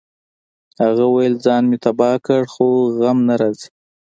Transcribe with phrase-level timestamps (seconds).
[0.83, 2.67] هغه ویل ځان مې تباه کړ خو
[2.97, 3.67] غم نه راځي